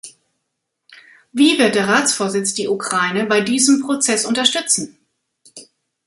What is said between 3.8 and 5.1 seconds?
Prozess unterstützen?